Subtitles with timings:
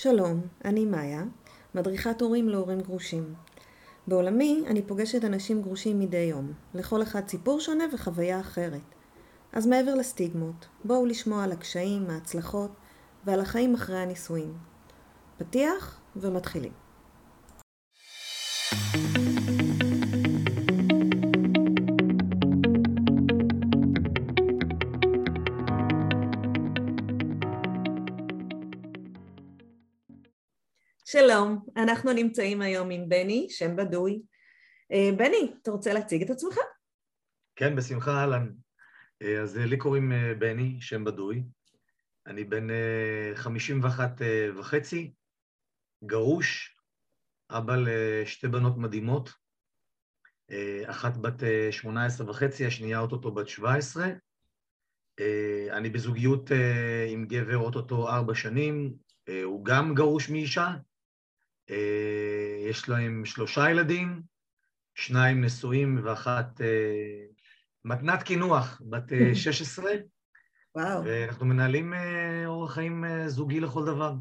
[0.00, 1.22] שלום, אני מאיה,
[1.74, 3.34] מדריכת הורים להורים גרושים.
[4.06, 8.94] בעולמי אני פוגשת אנשים גרושים מדי יום, לכל אחד סיפור שונה וחוויה אחרת.
[9.52, 12.70] אז מעבר לסטיגמות, בואו לשמוע על הקשיים, ההצלחות
[13.24, 14.58] ועל החיים אחרי הנישואים.
[15.38, 16.72] פתיח ומתחילים.
[31.20, 34.22] שלום, אנחנו נמצאים היום עם בני, שם בדוי.
[34.92, 36.56] אה, בני, אתה רוצה להציג את עצמך?
[37.56, 38.50] כן, בשמחה, אהלן.
[39.22, 41.42] אה, אז לי קוראים אה, בני, שם בדוי.
[42.26, 42.66] אני בן
[43.34, 44.10] 51
[44.56, 45.12] וחצי,
[46.04, 46.76] גרוש,
[47.50, 49.30] אבא לשתי בנות מדהימות,
[50.86, 54.08] אחת בת 18 וחצי, השנייה אוטוטו בת 17.
[55.70, 56.50] אני בזוגיות
[57.08, 58.94] עם גבר אוטוטו ארבע שנים,
[59.44, 60.74] הוא גם גרוש מאישה,
[62.68, 64.22] יש להם שלושה ילדים,
[64.94, 66.60] שניים נשואים ואחת
[67.84, 69.04] מתנת קינוח, בת
[69.44, 69.92] 16.
[70.74, 71.04] וואו.
[71.04, 71.92] ואנחנו מנהלים
[72.46, 74.14] אורח חיים זוגי לכל דבר.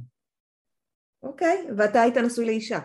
[1.23, 2.79] אוקיי, ואתה היית נשוי לאישה.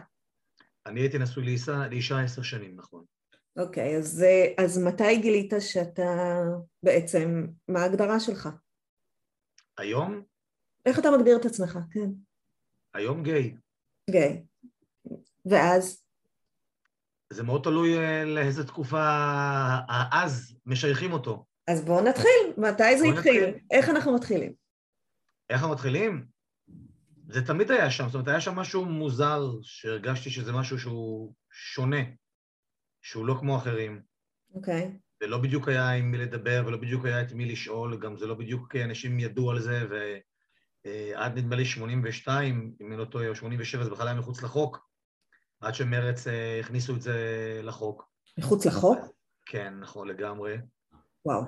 [0.87, 3.05] אני הייתי נשוי לאישה, לאישה עשר שנים, נכון.
[3.59, 4.25] אוקיי, אז,
[4.59, 6.03] אז מתי גילית שאתה
[6.83, 8.49] בעצם, מה ההגדרה שלך?
[9.79, 10.23] היום?
[10.87, 11.79] איך אתה מגדיר את עצמך?
[11.91, 12.11] כן.
[12.95, 13.57] היום גיי.
[14.11, 14.43] גיי.
[15.47, 16.03] ואז?
[17.33, 19.19] זה מאוד תלוי אה, לאיזה תקופה
[20.13, 21.45] אז משייכים אותו.
[21.69, 23.49] אז בואו נתחיל, מתי זה התחיל?
[23.49, 23.65] נתחיל.
[23.71, 24.53] איך אנחנו מתחילים?
[25.51, 26.27] איך אנחנו מתחילים?
[27.29, 32.03] זה תמיד היה שם, זאת אומרת, היה שם משהו מוזר, שהרגשתי שזה משהו שהוא שונה,
[33.03, 34.03] שהוא לא כמו אחרים.
[34.55, 34.83] אוקיי.
[34.83, 35.03] Okay.
[35.23, 38.35] ולא בדיוק היה עם מי לדבר, ולא בדיוק היה את מי לשאול, גם זה לא
[38.35, 39.87] בדיוק אנשים ידעו על זה,
[40.85, 44.92] ועד נדמה לי 82, אם אני לא טועה, או 87, זה בכלל היה מחוץ לחוק.
[45.63, 47.17] עד שמרץ אה, הכניסו את זה
[47.63, 48.09] לחוק.
[48.39, 48.99] מחוץ לחוק?
[49.47, 50.57] כן, נכון, לגמרי.
[51.27, 51.43] וואו.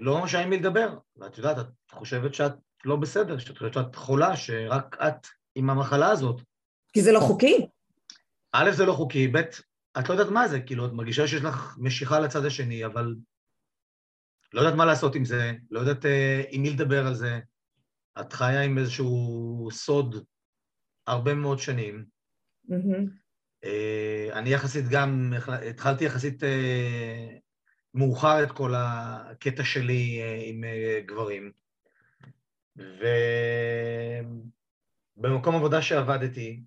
[0.00, 0.98] ולא ממש היה עם מי לדבר.
[1.16, 2.52] ואת יודעת, את חושבת שאת
[2.84, 6.42] לא בסדר, שאת חושבת שאת חולה, שרק את עם המחלה הזאת.
[6.92, 7.66] כי זה לא חוקי.
[8.52, 9.36] א', זה לא חוקי, ב',
[9.98, 13.14] את לא יודעת מה זה, כאילו, את מרגישה שיש לך משיכה לצד השני, אבל
[14.52, 17.40] לא יודעת מה לעשות עם זה, לא יודעת uh, עם מי לדבר על זה.
[18.20, 20.24] את חיה עם איזשהו סוד
[21.06, 22.11] הרבה מאוד שנים, אה,
[24.32, 25.32] אני יחסית גם,
[25.70, 27.36] התחלתי יחסית אה,
[27.94, 30.64] מאוחר את כל הקטע שלי אה, עם
[31.06, 31.52] גברים.
[35.16, 36.62] ובמקום עבודה שעבדתי,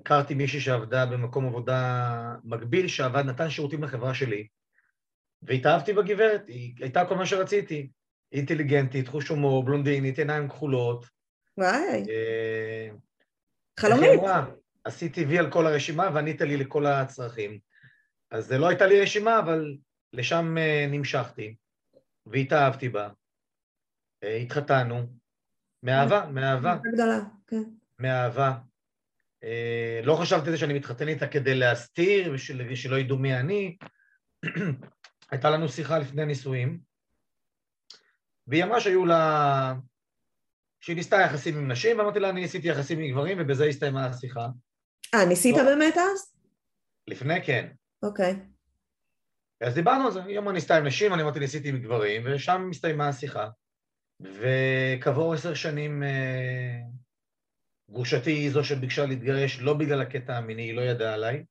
[0.00, 4.46] הכרתי מישהי שעבדה במקום עבודה מקביל, שעבד, נתן שירותים לחברה שלי,
[5.42, 7.90] והתאהבתי בגברת, היא הייתה כל מה שרציתי.
[8.32, 11.06] אינטליגנטית, חוש הומור, בלונדינית, עיניים כחולות.
[11.58, 12.04] וואי.
[13.80, 14.04] חלומית.
[14.04, 14.46] איך אמרה?
[14.84, 17.58] עשיתי וי על כל הרשימה וענית לי לכל הצרכים.
[18.30, 19.76] אז זה לא הייתה לי רשימה, אבל
[20.12, 21.56] לשם uh, נמשכתי,
[22.26, 23.08] והתאהבתי בה.
[23.08, 25.06] Uh, התחתנו,
[25.82, 26.78] מאהבה, מאהבה.
[26.94, 27.62] גדולה, כן.
[27.98, 28.52] מאהבה.
[29.44, 33.76] Uh, לא חשבתי על זה שאני מתחתן איתה כדי להסתיר ושלא ידעו מי אני.
[35.30, 36.78] הייתה לנו שיחה לפני נישואים,
[38.46, 39.74] והיא אמרה שהיו לה
[40.82, 44.48] שהיא ניסתה יחסים עם נשים, ואמרתי לה, אני ניסיתי יחסים עם גברים, ובזה הסתיימה השיחה.
[45.14, 45.64] אה, ניסית לא.
[45.64, 46.34] באמת אז?
[47.06, 47.68] לפני כן.
[48.02, 48.36] אוקיי.
[49.60, 52.68] אז דיברנו על זה, היא אמרה ניסתה עם נשים, אני אמרתי ניסיתי עם גברים, ושם
[52.70, 53.48] הסתיימה השיחה.
[54.20, 56.78] וכעבור עשר שנים אה,
[57.90, 61.44] גרושתי היא זו שביקשה להתגרש לא בגלל הקטע המיני, היא לא ידעה עליי.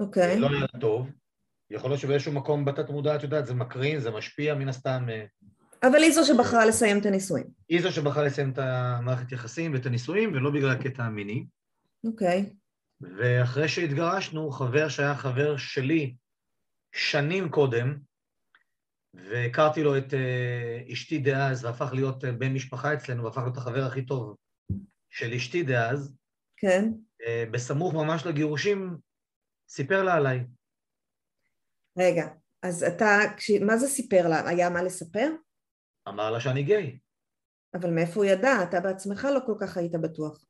[0.00, 0.38] אוקיי.
[0.38, 1.10] לא היה טוב.
[1.70, 5.06] יכול להיות שבאיזשהו מקום בתת מודע, את יודעת, זה מקרין, זה משפיע מן הסתם.
[5.82, 7.46] אבל היא זו שבחרה לסיים את הנישואים.
[7.68, 11.46] היא זו שבחרה לסיים את המערכת יחסים ואת הנישואים, ולא בגלל הקטע המיני.
[12.04, 12.44] אוקיי.
[12.48, 12.54] Okay.
[13.02, 16.14] ואחרי שהתגרשנו, חבר שהיה חבר שלי
[16.92, 17.98] שנים קודם,
[19.14, 23.84] והכרתי לו את uh, אשתי דאז, והפך להיות uh, בן משפחה אצלנו, והפך להיות החבר
[23.84, 24.36] הכי טוב
[25.10, 26.14] של אשתי דאז.
[26.56, 26.92] כן.
[27.22, 28.96] Uh, בסמוך ממש לגירושים,
[29.68, 30.44] סיפר לה עליי.
[31.98, 32.26] רגע,
[32.62, 33.50] אז אתה, כש...
[33.50, 34.48] מה זה סיפר לה?
[34.48, 35.32] היה מה לספר?
[36.08, 36.98] אמר לה שאני גיי.
[37.74, 38.62] אבל מאיפה הוא ידע?
[38.62, 40.44] אתה בעצמך לא כל כך היית בטוח.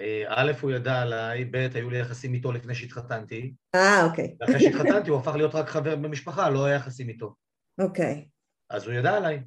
[0.00, 3.54] אה, א', הוא ידע עליי, ב', היו לי יחסים איתו לפני שהתחתנתי.
[3.74, 4.36] אה, אוקיי.
[4.40, 7.34] ואחרי שהתחתנתי הוא הפך להיות רק חבר במשפחה, לא היה יחסים איתו.
[7.80, 8.28] אוקיי.
[8.70, 9.42] אז הוא ידע עליי.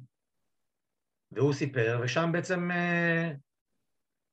[1.32, 3.36] והוא סיפר, ושם בעצם uh,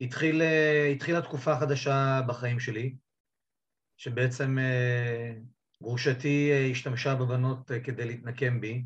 [0.01, 2.95] התחיל, uh, התחילה תקופה חדשה בחיים שלי,
[3.97, 5.39] שבעצם uh,
[5.83, 8.83] גרושתי uh, השתמשה בבנות uh, כדי להתנקם בי.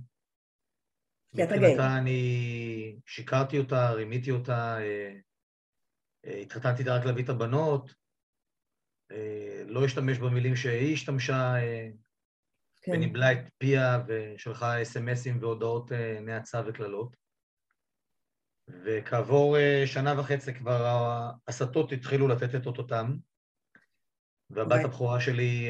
[1.36, 1.98] כי אתה גיי.
[2.00, 4.78] אני שיקרתי אותה, רימיתי אותה,
[6.24, 7.94] התחתנתי איתה רק להביא את הבנות,
[9.66, 11.54] לא השתמש במילים שהיא השתמשה,
[12.82, 12.92] כן.
[12.92, 15.92] וניבלה את פיה ושלחה אס.אם.אסים והודעות
[16.22, 17.16] נאצה וקללות.
[18.68, 20.86] וכעבור שנה וחצי כבר
[21.48, 23.18] ההסתות התחילו לתת את אותותם,
[24.50, 25.70] והבת הבכורה שלי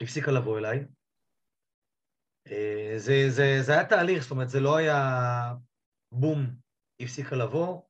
[0.00, 0.84] הפסיקה לבוא אליי.
[2.50, 5.54] אה, זה, זה, זה היה תהליך, זאת אומרת, זה לא היה
[6.12, 6.46] בום,
[7.00, 7.80] הפסיקה לבוא.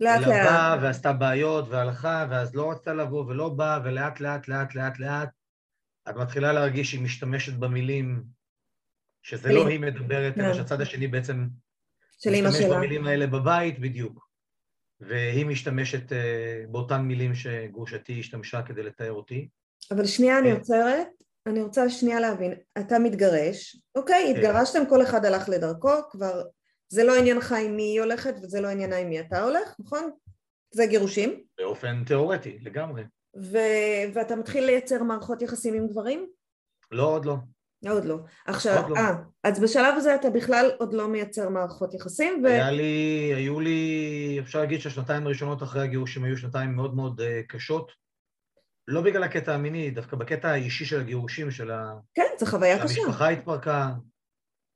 [0.00, 0.28] לאט לאט.
[0.28, 4.98] אלא באה ועשתה בעיות והלכה, ואז לא רצתה לבוא ולא באה, ולאט לאט לאט לאט
[4.98, 5.28] לאט
[6.08, 8.24] את מתחילה להרגיש שהיא משתמשת במילים,
[9.22, 10.54] שזה לא היא מדברת, אלא כן.
[10.54, 11.46] שהצד השני בעצם
[12.16, 14.28] משתמש במילים האלה בבית, בדיוק.
[15.00, 16.14] והיא משתמשת uh,
[16.70, 19.48] באותן מילים שגרושתי השתמשה כדי לתאר אותי.
[19.90, 21.08] אבל שנייה אני אה, עוצרת,
[21.46, 24.36] אני רוצה שנייה להבין, אתה מתגרש, אוקיי, כן.
[24.36, 26.42] התגרשתם, כל אחד הלך לדרכו, כבר
[26.88, 30.10] זה לא עניינך עם מי היא הולכת וזה לא עניינה עם מי אתה הולך, נכון?
[30.74, 31.42] זה גירושים.
[31.58, 33.02] באופן תיאורטי, לגמרי.
[33.36, 36.26] ו- ואתה מתחיל לייצר מערכות יחסים עם גברים?
[36.90, 37.36] לא, עוד לא.
[37.88, 38.18] עוד לא.
[38.46, 38.96] עכשיו, עוד לא.
[38.96, 39.14] אה,
[39.44, 42.46] אז בשלב הזה אתה בכלל עוד לא מייצר מערכות יחסים ו...
[42.46, 47.24] היה לי, היו לי, אפשר להגיד שהשנתיים הראשונות אחרי הגירושים היו שנתיים מאוד מאוד uh,
[47.48, 47.92] קשות.
[48.88, 51.94] לא בגלל הקטע המיני, דווקא בקטע האישי של הגירושים, של ה...
[52.14, 53.00] כן, זו חוויה קשה.
[53.02, 53.88] המשפחה התפרקה,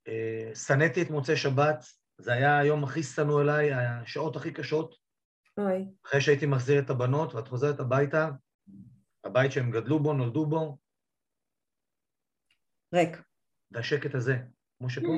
[0.09, 1.85] אה, שנאתי את מוצאי שבת,
[2.19, 4.95] זה היה היום הכי שנוא אליי, השעות הכי קשות.
[5.59, 5.89] אוי.
[6.07, 8.31] אחרי שהייתי מחזיר את הבנות, ואת חוזרת הביתה,
[9.25, 10.79] הבית שהם גדלו בו, נולדו בו.
[12.95, 13.23] ריק.
[13.71, 14.37] והשקט הזה,
[14.79, 15.13] כמו שפה,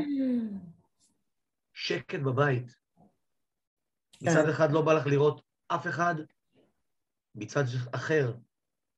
[1.75, 2.75] שקט בבית.
[4.23, 4.51] מצד כן.
[4.51, 6.15] אחד לא בא לך לראות אף אחד,
[7.35, 7.65] מצד
[7.95, 8.33] אחר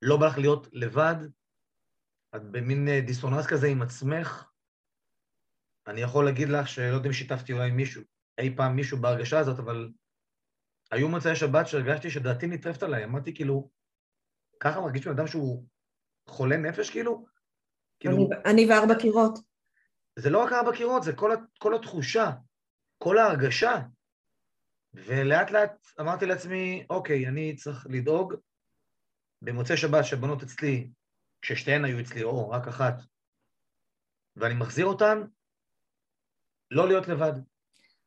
[0.05, 1.15] לא בא לך להיות לבד,
[2.35, 4.49] את במין אה, דיסוננס כזה עם עצמך.
[5.87, 8.03] אני יכול להגיד לך שלא יודע אם שיתפתי אולי מישהו,
[8.37, 9.91] אי פעם מישהו בהרגשה הזאת, אבל
[10.91, 13.69] היו מצאי שבת שהרגשתי שדעתי נטרפת עליי, אמרתי כאילו,
[14.59, 15.65] ככה מרגיש בן אדם שהוא
[16.27, 17.25] חולה נפש כאילו?
[17.99, 18.15] כאילו...
[18.15, 19.39] אני, אני וארבע קירות.
[20.19, 22.31] זה לא רק ארבע קירות, זה כל, כל התחושה,
[22.97, 23.79] כל ההרגשה.
[24.93, 28.33] ולאט לאט אמרתי לעצמי, אוקיי, אני צריך לדאוג
[29.43, 30.89] במוצאי שבת שהבנות אצלי,
[31.41, 32.93] כששתיהן היו אצלי, או רק אחת,
[34.35, 35.21] ואני מחזיר אותן,
[36.71, 37.33] לא להיות לבד.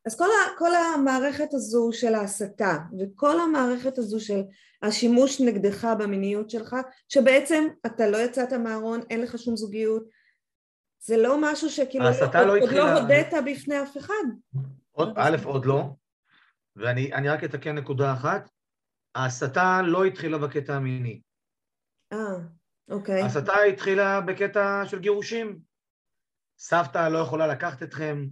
[0.06, 4.40] אז כל, ה, כל המערכת הזו של ההסתה וכל המערכת הזו של
[4.82, 6.76] השימוש נגדך במיניות שלך,
[7.08, 10.04] שבעצם אתה לא יצאת מהארון, אין לך שום זוגיות,
[10.98, 12.10] זה לא משהו שכאילו לא,
[12.44, 12.94] לא עוד התחילה...
[12.94, 14.24] לא הודית בפני אף אחד.
[14.90, 15.84] עוד, א', עוד לא,
[16.76, 18.48] ואני רק אתקן נקודה אחת,
[19.14, 21.20] ההסתה לא התחילה בקטע המיני.
[22.12, 22.36] אה,
[22.90, 23.22] אוקיי.
[23.22, 25.58] ההסתה התחילה בקטע של גירושים.
[26.58, 28.26] סבתא לא יכולה לקחת אתכם,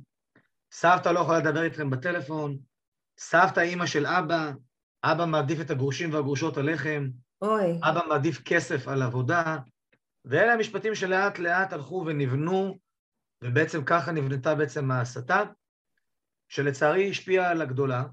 [0.72, 2.58] סבתא לא יכולה לדבר איתכם בטלפון,
[3.18, 4.52] סבתא אימא של אבא,
[5.04, 7.08] אבא מעדיף את הגרושים והגרושות עליכם,
[7.42, 7.80] אוי.
[7.82, 9.58] אבא מעדיף כסף על עבודה,
[10.24, 12.78] ואלה המשפטים שלאט לאט הלכו ונבנו,
[13.44, 15.42] ובעצם ככה נבנתה בעצם ההסתה,
[16.48, 18.04] שלצערי השפיעה על הגדולה.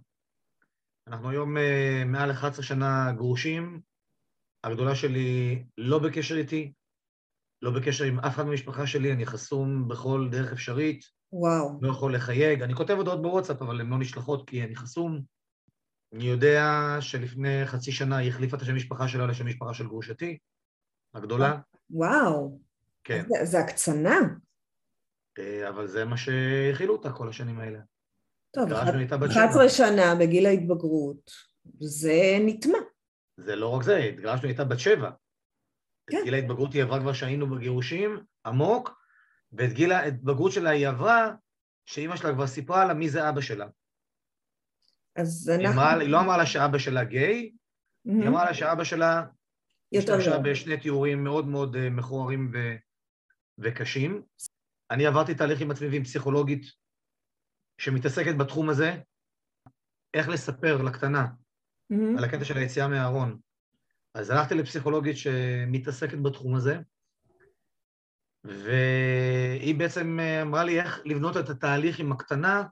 [1.07, 3.81] אנחנו היום uh, מעל 11 שנה גרושים,
[4.63, 6.73] הגדולה שלי לא בקשר איתי,
[7.61, 11.05] לא בקשר עם אף אחד במשפחה שלי, אני חסום בכל דרך אפשרית.
[11.33, 11.79] וואו.
[11.81, 12.61] לא יכול לחייג.
[12.61, 15.21] אני כותב הודעות בוואטסאפ, אבל הן לא נשלחות כי אני חסום.
[16.13, 16.63] אני יודע
[16.99, 20.37] שלפני חצי שנה היא החליפה את השם משפחה שלה לשם משפחה של גרושתי,
[21.13, 21.59] הגדולה.
[21.89, 22.59] וואו.
[23.03, 23.23] כן.
[23.27, 24.19] זה, זה הקצנה.
[25.39, 27.79] אה, אבל זה מה שהכילו אותה כל השנים האלה.
[28.53, 31.31] טוב, 11 שנה בגיל ההתבגרות,
[31.79, 32.77] זה נטמע.
[33.43, 35.11] זה לא רק זה, התגרשנו, הייתה בת שבע.
[36.09, 36.17] כן.
[36.17, 39.01] את גיל ההתבגרות היא עברה כבר שהיינו בגירושים, עמוק,
[39.51, 41.31] ואת גיל ההתבגרות שלה היא עברה,
[41.85, 43.67] שאימא שלה כבר סיפרה לה מי זה אבא שלה.
[45.15, 45.67] אז אנחנו...
[45.67, 48.11] היא, אמרה, היא לא אמרה לה שאבא שלה גיי, mm-hmm.
[48.11, 49.23] היא אמרה לה שאבא שלה
[49.93, 52.57] השתמשה בשני תיאורים מאוד מאוד אה, מכוערים ו...
[53.57, 54.23] וקשים.
[54.91, 56.65] אני עברתי תהליך עם עצמי ועם פסיכולוגית
[57.77, 59.01] שמתעסקת בתחום הזה,
[60.13, 61.27] איך לספר לקטנה
[61.91, 62.17] mm-hmm.
[62.17, 63.39] על הקטע של היציאה מהארון.
[64.13, 66.77] אז הלכתי לפסיכולוגית שמתעסקת בתחום הזה,
[68.43, 72.63] והיא בעצם אמרה לי איך לבנות את התהליך עם הקטנה,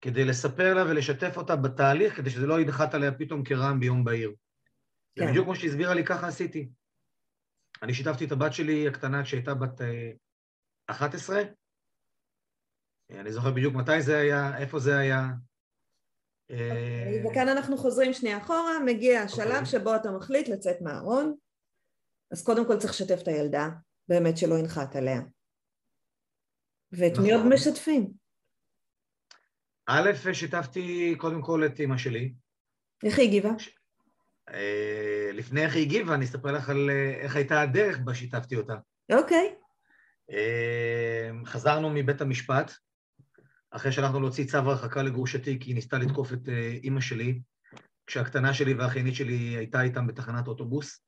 [0.00, 4.34] כדי לספר לה ולשתף אותה בתהליך, כדי שזה לא ידחת עליה פתאום כרעם ביום בהיר.
[5.14, 5.24] כן.
[5.24, 6.68] ובדיוק כמו שהיא הסבירה לי, ככה עשיתי.
[7.82, 9.80] אני שיתפתי את הבת שלי הקטנה כשהייתה בת
[10.86, 11.42] 11.
[13.10, 15.32] אה, אני זוכר בדיוק מתי זה היה, איפה זה היה, אה,
[17.24, 19.54] וכאן אנחנו חוזרים שנייה אחורה, מגיע השלב okay.
[19.54, 19.66] אוקיי.
[19.66, 21.34] שבו אתה מחליט לצאת מהארון,
[22.30, 23.68] אז קודם כל צריך לשתף את הילדה,
[24.08, 25.20] באמת שלא ינחת עליה.
[26.92, 27.24] ואת נכון.
[27.24, 28.10] מי עוד משתפים?
[29.86, 32.34] א', שיתפתי קודם כל את אימא שלי.
[33.04, 33.50] איך היא הגיבה?
[34.48, 38.56] אה, לפני איך היא הגיבה, אני אספר לך על אה, איך הייתה הדרך בה שיתפתי
[38.56, 38.74] אותה.
[39.12, 39.54] אוקיי.
[40.30, 42.72] אה, חזרנו מבית המשפט,
[43.70, 47.40] אחרי שהלכנו להוציא צו הרחקה לגרושתי, כי היא ניסתה לתקוף את אה, אימא שלי,
[48.06, 51.00] כשהקטנה שלי והאחיינית שלי הייתה איתם בתחנת אוטובוס,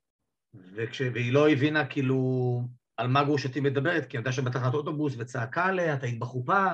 [0.75, 1.01] וכש...
[1.01, 2.63] והיא לא הבינה כאילו
[2.97, 6.67] על מה גרושתי מדברת, כי היא הייתה שם בתחנת אוטובוס וצעקה עליה, את היית בחופה,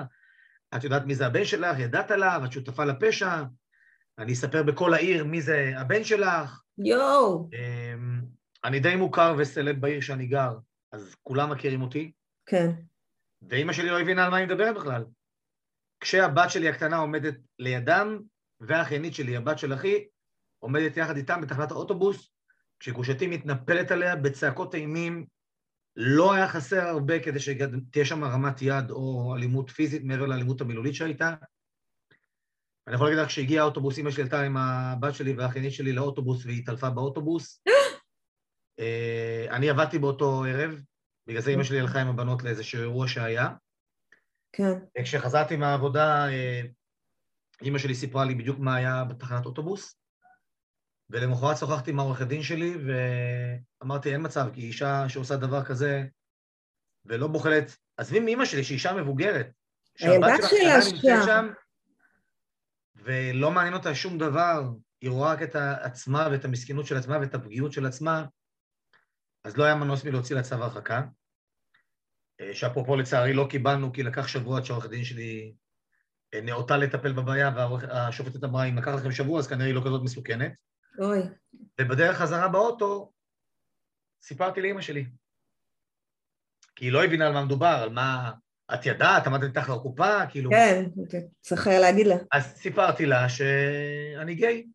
[0.76, 3.42] את יודעת מי זה הבן שלך, ידעת עליו, את שותפה לפשע,
[4.18, 6.60] אני אספר בכל העיר מי זה הבן שלך.
[6.78, 7.48] יואו.
[7.52, 8.20] אמ,
[8.64, 10.58] אני די מוכר וסלב בעיר שאני גר,
[10.92, 12.12] אז כולם מכירים אותי,
[12.46, 12.70] כן.
[13.48, 15.04] ואימא שלי לא הבינה על מה היא מדברת בכלל.
[16.04, 18.18] כשהבת שלי הקטנה עומדת לידם,
[18.60, 20.04] והאחיינית שלי, הבת של אחי,
[20.58, 22.30] עומדת יחד איתם בתחנת האוטובוס,
[22.80, 25.26] כשגרושתי מתנפלת עליה בצעקות אימים,
[25.96, 30.94] לא היה חסר הרבה כדי שתהיה שם רמת יד או אלימות פיזית מעבר לאלימות המילולית
[30.94, 31.34] שהייתה.
[32.86, 36.46] אני יכול להגיד לך שהגיע האוטובוס, אמא שלי עלתה עם הבת שלי והאחיינית שלי לאוטובוס
[36.46, 37.62] והיא התעלפה באוטובוס.
[38.80, 40.80] אה, אני עבדתי באותו ערב,
[41.26, 43.48] בגלל זה אמא שלי הלכה עם הבנות לאיזשהו אירוע שהיה.
[44.56, 45.02] כן.
[45.02, 46.62] כשחזרתי מהעבודה, אה,
[47.62, 49.96] אימא שלי סיפרה לי בדיוק מה היה בתחנת אוטובוס,
[51.10, 52.74] ולמחרת שוחחתי עם העורכת דין שלי,
[53.80, 56.04] ואמרתי, אין מצב, כי אישה שעושה דבר כזה
[57.04, 59.50] ולא בוחלת, עזבי מאימא שלי, שהיא אישה מבוגרת,
[59.98, 61.52] הילדה שלה נמצאת שם.
[62.94, 64.62] ולא מעניין אותה שום דבר,
[65.00, 68.24] היא רואה רק את עצמה ואת המסכנות של עצמה ואת הפגיעות של עצמה,
[69.44, 71.02] אז לא היה מנוס מלהוציא לה צו הרחקה.
[72.40, 75.54] אה, שאפרופו לצערי לא קיבלנו, כי לקח שבוע עד שהעורך דין שלי
[76.34, 80.02] אה, נאותה לטפל בבעיה, והשופטת אמרה, אם לקח לכם שבוע, אז כנראה היא לא כזאת
[80.02, 80.52] מסוכנת.
[80.98, 81.18] אוי.
[81.80, 83.12] ובדרך חזרה באוטו,
[84.22, 85.06] סיפרתי לאימא שלי.
[86.76, 88.32] כי היא לא הבינה על מה מדובר, על מה...
[88.74, 90.50] את ידעת, עמדת מתחת לקופה, כאילו...
[90.50, 90.84] כן,
[91.40, 92.14] צריך היה להגיד לה.
[92.32, 94.66] אז סיפרתי לה שאני גיי.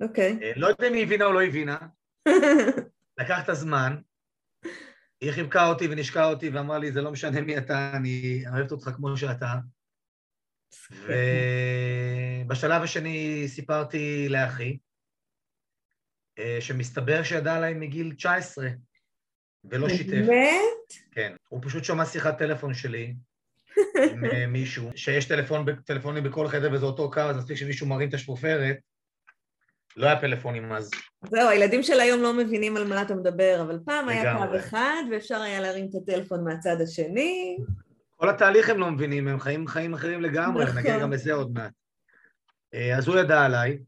[0.00, 0.38] אוקיי.
[0.42, 1.78] אה, לא יודע אם היא הבינה או לא הבינה,
[3.20, 3.96] לקח את הזמן,
[5.20, 8.90] היא חיבקה אותי ונשקה אותי ואמרה לי, זה לא משנה מי אתה, אני אוהבת אותך
[8.96, 9.54] כמו שאתה.
[12.46, 14.78] ובשלב השני סיפרתי לאחי,
[16.38, 18.68] אה, שמסתבר שידע עליי מגיל 19,
[19.64, 20.10] ולא שיתף.
[20.10, 20.92] באמת?
[21.12, 21.36] כן.
[21.48, 23.14] הוא פשוט שמע שיחת טלפון שלי
[24.12, 28.08] עם אה, מישהו, שיש טלפון, טלפונים בכל חדר וזה אותו קו, אז מספיק שמישהו מרים
[28.08, 28.76] את השפופרת.
[29.98, 30.90] לא היה פלאפונים אז.
[31.30, 34.36] זהו, הילדים של היום לא מבינים על מה אתה מדבר, אבל פעם היה.
[34.36, 37.56] קו אחד, ואפשר היה להרים את הטלפון מהצד השני.
[38.16, 40.78] כל התהליך הם לא מבינים, הם חיים חיים אחרים לגמרי, נכון.
[40.78, 41.72] נגיע גם לזה עוד מעט.
[42.74, 43.78] אה, אז הוא ידע עליי,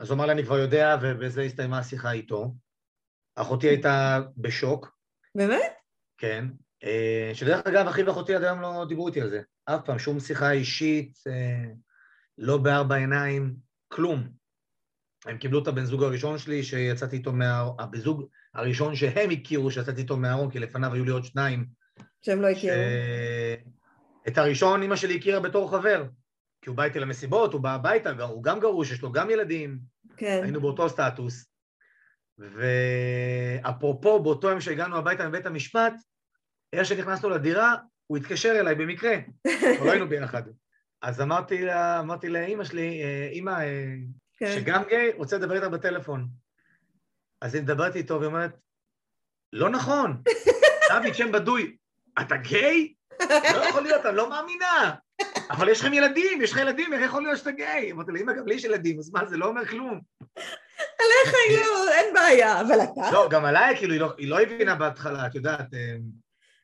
[0.00, 2.54] אז הוא אמר לי, אני כבר יודע, ובזה הסתיימה השיחה איתו.
[3.36, 4.96] אחותי הייתה בשוק,
[5.34, 5.72] באמת?
[6.18, 6.44] כן.
[6.84, 9.40] אה, שדרך אגב, אחי ואחותי עד היום לא דיברו איתי על זה.
[9.64, 11.72] אף פעם, שום שיחה אישית, אה,
[12.38, 13.54] לא בארבע עיניים,
[13.88, 14.39] כלום.
[15.26, 17.68] הם קיבלו את הבן זוג הראשון שלי, שיצאתי איתו מה...
[17.78, 21.66] הבן זוג הראשון שהם הכירו, שיצאתי איתו מהארון, כי לפניו היו לי עוד שניים.
[22.22, 22.56] שהם לא ש...
[22.56, 22.76] הכירו.
[24.28, 26.04] את הראשון אימא שלי הכירה בתור חבר,
[26.62, 29.78] כי הוא בא איתי למסיבות, הוא בא הביתה, הוא גם גרוש, יש לו גם ילדים,
[30.16, 30.40] כן.
[30.42, 31.50] היינו באותו סטטוס.
[32.38, 35.92] ואפרופו, באותו יום שהגענו הביתה מבית המשפט,
[36.72, 39.16] איך שנכנסנו לדירה, הוא התקשר אליי במקרה,
[39.84, 40.42] לא היינו ביחד.
[41.02, 43.94] אז אמרתי, לה, אמרתי לאימא שלי, "אה, אימא, אה,
[44.40, 44.52] כן.
[44.54, 46.26] שגם גיי, רוצה לדבר איתה בטלפון.
[47.40, 48.56] אז היא מדברת איתו והיא אומרת,
[49.52, 50.22] לא נכון,
[50.88, 51.76] דוד שם בדוי,
[52.20, 52.94] אתה גיי?
[53.30, 54.94] לא יכול להיות, אני לא מאמינה.
[55.50, 57.92] אבל יש לכם ילדים, יש לך ילדים, איך יכול להיות שאתה גיי?
[57.92, 60.00] אמרתי לה, אמא, גם לי יש ילדים, אז מה, זה לא אומר כלום.
[60.76, 63.10] עליך היא לא, אין בעיה, אבל אתה?
[63.12, 65.74] לא, גם עליי, כאילו, היא לא- לא הבינה בהתחלה, את יודעת.
[65.74, 65.96] אה,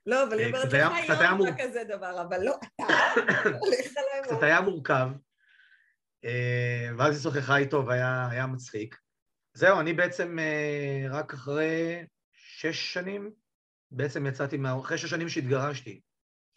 [0.07, 2.95] לא, אבל היא אה, אומרת לך, היא לא אמרה כזה דבר, אבל לא, אתה.
[3.51, 3.77] לא
[4.23, 4.43] קצת.
[4.43, 5.09] היה מורכב,
[6.99, 8.97] ואז היא שוחחה איתו והיה היה מצחיק.
[9.57, 13.31] זהו, אני בעצם אה, רק אחרי שש שנים,
[13.91, 14.81] בעצם יצאתי מה...
[14.81, 16.01] אחרי שש שנים שהתגרשתי.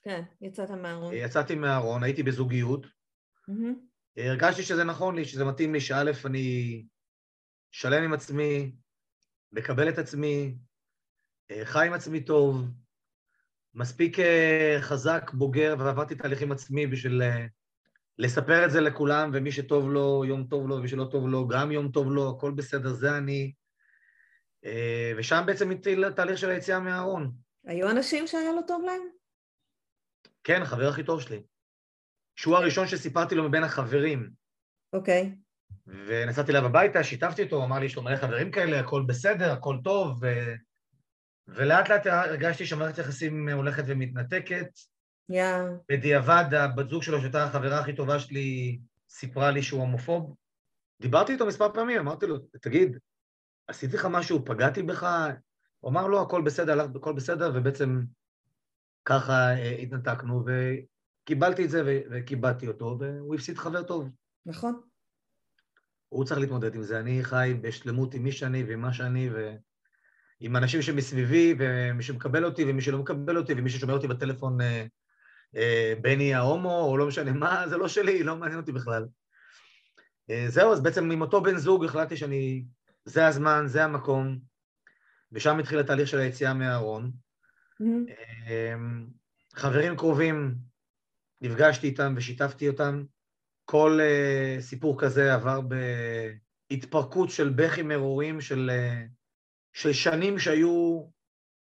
[0.03, 1.13] כן, יצאת מהארון.
[1.13, 2.85] אה, יצאתי מהארון, הייתי בזוגיות.
[4.17, 6.85] אה, הרגשתי שזה נכון לי, שזה מתאים לי, שא', אני
[7.71, 8.75] שלם עם עצמי,
[9.51, 10.57] מקבל את עצמי,
[11.51, 12.65] אה, חי עם עצמי טוב,
[13.73, 17.45] מספיק אה, חזק, בוגר, ועברתי תהליכים עצמי בשביל אה,
[18.19, 21.71] לספר את זה לכולם, ומי שטוב לו, יום טוב לו, ומי שלא טוב לו, גם
[21.71, 23.53] יום טוב לו, הכל בסדר, זה אני.
[24.65, 27.31] אה, ושם בעצם התחיל התהליך של היציאה מהארון.
[27.65, 29.01] היו אנשים שהיה לו טוב להם?
[30.43, 31.43] כן, החבר הכי טוב שלי.
[32.35, 34.29] שהוא הראשון שסיפרתי לו מבין החברים.
[34.93, 35.35] אוקיי.
[35.87, 39.51] ונסעתי אליו הביתה, שיתפתי אותו, הוא אמר לי, יש לו מלא חברים כאלה, הכל בסדר,
[39.51, 40.27] הכל טוב, ו...
[41.47, 44.69] ולאט לאט הרגשתי שמערכת יחסים הולכת ומתנתקת,
[45.29, 45.45] יא,
[45.89, 50.35] בדיעבד, הבת זוג שלו, שהייתה החברה הכי טובה שלי, סיפרה לי שהוא הומופוב.
[51.01, 52.97] דיברתי איתו מספר פעמים, אמרתי לו, תגיד,
[53.67, 55.29] עשיתי לך משהו, פגעתי בך?
[55.79, 58.01] הוא אמר, לא, הכל בסדר, הלך הכל בסדר, ובעצם
[59.05, 64.09] ככה אה, התנתקנו, וקיבלתי את זה ו- וכיבדתי אותו, והוא הפסיד חבר טוב.
[64.45, 64.81] נכון.
[66.09, 66.99] הוא צריך להתמודד עם זה.
[66.99, 72.63] אני חי בשלמות עם מי שאני ועם מה שאני, ועם אנשים שמסביבי, ומי שמקבל אותי
[72.67, 74.85] ומי שלא מקבל אותי, ומי ששומע אותי בטלפון, אה,
[76.01, 79.05] בני ההומו, או לא משנה מה, זה לא שלי, לא מעניין אותי בכלל.
[80.29, 82.65] אה, זהו, אז בעצם עם אותו בן זוג החלטתי שאני,
[83.05, 84.39] זה הזמן, זה המקום,
[85.31, 87.11] ושם התחיל התהליך של היציאה מהארון.
[87.79, 88.05] מהמם.
[88.47, 89.07] אמ,
[89.53, 90.55] חברים קרובים,
[91.41, 93.03] נפגשתי איתם ושיתפתי אותם.
[93.65, 95.59] כל uh, סיפור כזה עבר
[96.71, 99.09] בהתפרקות של בכי מרורים של, uh,
[99.73, 101.03] של שנים שהיו,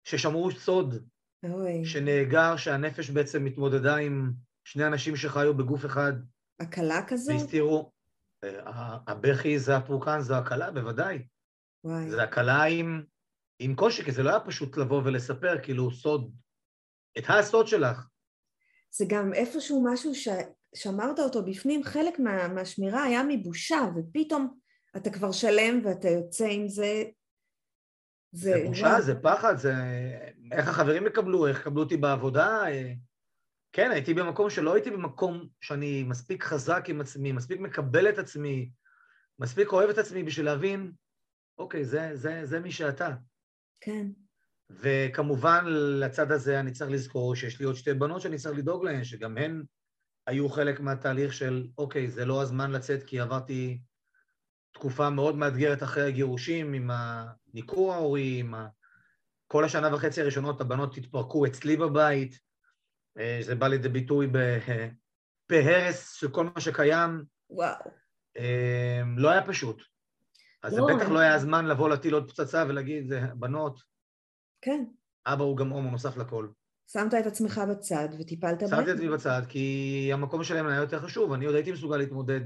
[0.05, 1.09] ששמרו סוד,
[1.45, 4.33] אוי, שנאגר, שהנפש בעצם התמודדה עם
[4.65, 6.13] שני אנשים שחיו בגוף אחד
[6.61, 7.35] הקלה כזאת?
[7.35, 7.93] והסתירו.
[8.45, 11.19] אה, הבכי זה הפורקן, זו הקלה, בוודאי.
[11.85, 12.11] וואי.
[12.11, 13.03] זה הקלה עם,
[13.59, 16.35] עם קושי, כי זה לא היה פשוט לבוא ולספר, כאילו, סוד,
[17.19, 18.07] את הסוד שלך.
[18.91, 24.59] זה גם איפשהו משהו ששמרת אותו בפנים, חלק מה, מהשמירה היה מבושה, ופתאום
[24.97, 27.05] אתה כבר שלם ואתה יוצא עם זה.
[28.33, 29.01] זה בושה.
[29.01, 29.75] זה פחד, זה...
[30.53, 32.67] איך החברים יקבלו, איך יקבלו אותי בעבודה.
[32.69, 32.93] אה,
[33.73, 38.71] כן, הייתי במקום שלא הייתי במקום שאני מספיק חזק עם עצמי, מספיק מקבל את עצמי,
[39.39, 40.93] מספיק אוהב את עצמי בשביל להבין,
[41.59, 43.15] אוקיי, זה, זה, זה מי שאתה.
[43.81, 44.07] כן,
[44.71, 45.65] וכמובן,
[46.01, 49.39] לצד הזה אני צריך לזכור שיש לי עוד שתי בנות שאני צריך לדאוג להן, שגם
[49.39, 49.65] הן
[50.27, 53.81] היו חלק מהתהליך של, אוקיי, זה לא הזמן לצאת כי עברתי
[54.73, 57.42] תקופה מאוד מאתגרת אחרי הגירושים, עם הניכור
[57.93, 58.69] ההורי, עם ה...
[59.47, 62.39] כל השנה וחצי הראשונות הבנות התפרקו אצלי בבית,
[63.19, 64.27] אה, זה בא לידי ביטוי
[65.51, 67.91] בהרס של כל מה שקיים, וואו.
[68.37, 69.83] אה, לא היה פשוט.
[70.63, 70.97] אז זה לא.
[70.97, 73.81] בטח לא היה הזמן לבוא להטיל עוד פצצה ולהגיד, "זה, בנות,
[74.62, 74.85] כן,
[75.27, 76.49] אבא הוא גם הומו נוסף לכל.
[76.93, 78.71] שמת את עצמך בצד וטיפלת בהם.
[78.71, 82.41] שמתי את עצמי בצד, כי המקום שלהם היה יותר חשוב, אני עוד הייתי מסוגל להתמודד,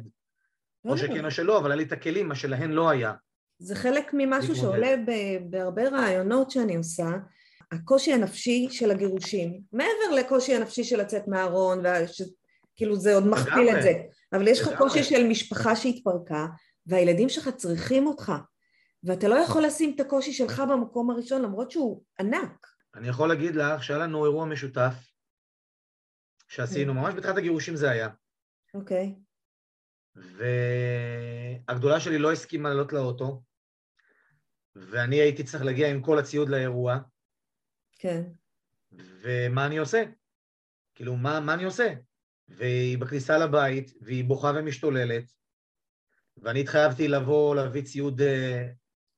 [0.85, 0.99] לא או.
[0.99, 3.12] שכן או שלא, אבל היה לי את הכלים, מה שלהן לא היה.
[3.59, 4.55] זה חלק ממשהו.
[4.57, 7.07] שעולה ב- בהרבה רעיונות שאני עושה,
[7.73, 12.23] הקושי הנפשי של הגירושים, מעבר לקושי הנפשי של לצאת מהארון, וש-
[12.77, 13.69] כאילו זה עוד מכפיל.
[13.77, 13.92] את זה,
[14.33, 14.79] אבל יש לך.
[14.79, 16.47] קושי של משפחה שהתפרקה,
[16.87, 18.33] והילדים שלך צריכים אותך,
[19.05, 22.66] ואתה לא יכול לשים את הקושי שלך במקום הראשון, למרות שהוא ענק.
[22.95, 24.92] אני יכול להגיד לך שהיה לנו אירוע משותף
[26.49, 28.09] שעשינו, ממש בתחילת הגירושים זה היה,
[28.75, 29.14] אוקיי,
[31.66, 33.42] והגדולה שלי לא הסכימה לעלות לאוטו,
[34.77, 36.99] ואני הייתי צריך להגיע עם כל הציוד לאירוע,
[37.99, 38.23] כן,
[38.93, 40.05] ומה אני עושה?
[40.95, 41.95] כאילו, מה, מה אני עושה?
[42.49, 45.33] והיא בכניסה לבית, והיא בוכה ומשתוללת,
[46.37, 48.69] ואני התחייבתי לבוא, להביא ציוד, אה,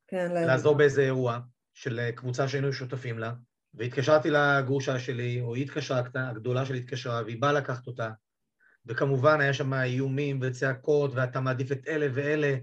[0.07, 1.39] כן, לעזור באיזה אירוע
[1.75, 3.33] של אה, קבוצה שהיינו שותפים לה,
[3.75, 8.11] והתקשרתי לגרושה שלי, או היא התקשרה, הגדולה שלי התקשרה, והיא באה לקחת אותה,
[8.87, 12.57] וכמובן היה שם איומים וצעקות, ואתה מעדיף את אלה ואלה,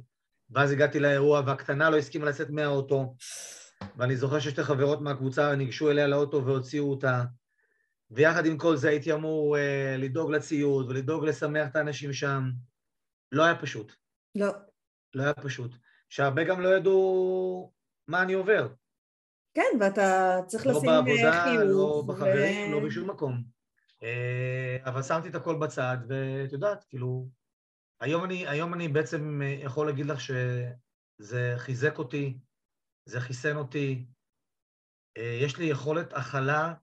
[0.50, 3.16] ואז הגעתי לאירוע, והקטנה לא הסכימה לצאת מהאוטו,
[3.98, 7.24] ואני זוכר ששתי חברות מהקבוצה ניגשו אליה לאוטו והוציאו אותה,
[8.12, 12.50] ויחד עם כל זה הייתי אמור אה, לדאוג לציוד ולדאוג לשמח את האנשים שם.
[13.32, 13.92] לא היה פשוט,
[14.36, 14.48] לא,
[15.14, 15.76] לא היה פשוט.
[16.10, 17.72] שהרבה גם לא ידעו
[18.08, 18.68] מה אני עובר.
[19.54, 21.64] כן, ואתה צריך לא לשים אה, בעבודה, חיוך.
[21.64, 23.44] לא בחברים, ו- לא בשום מקום.
[24.04, 27.28] אה, אבל שמתי את הכל בצד, ואת יודעת, כאילו,
[28.00, 32.38] היום אני, היום אני בעצם אה, יכול להגיד לך שזה חיזק אותי,
[33.06, 34.06] זה חיסן אותי,
[35.18, 36.74] אה, יש לי יכולת הכלה